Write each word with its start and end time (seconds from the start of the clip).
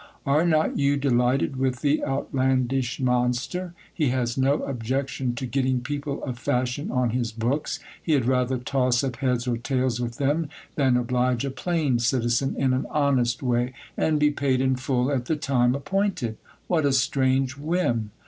Are 0.25 0.43
not 0.47 0.79
you 0.79 0.97
delighted 0.97 1.57
with 1.57 1.81
the 1.81 2.03
outlandish 2.03 2.99
monster? 2.99 3.75
He 3.93 4.09
has 4.09 4.35
no 4.35 4.63
objection 4.63 5.35
to 5.35 5.45
getting 5.45 5.81
people 5.81 6.23
of 6.23 6.39
fashion 6.39 6.89
on 6.89 7.11
his 7.11 7.31
books. 7.31 7.77
He 8.01 8.13
had 8.13 8.25
rather 8.25 8.57
toss 8.57 9.03
up 9.03 9.17
heads 9.17 9.47
or 9.47 9.57
tails 9.57 9.99
with 10.01 10.17
them, 10.17 10.49
than 10.73 10.97
oblige 10.97 11.45
a 11.45 11.51
plain 11.51 11.99
citizen 11.99 12.55
in 12.57 12.73
an 12.73 12.87
honest 12.89 13.43
way, 13.43 13.73
and 13.95 14.19
be 14.19 14.31
paid 14.31 14.59
in 14.59 14.75
full 14.75 15.11
at 15.11 15.25
the 15.25 15.35
time 15.35 15.75
appointed. 15.75 16.37
What 16.67 16.83
a 16.83 16.93
strange 16.93 17.55
whim 17.55 18.09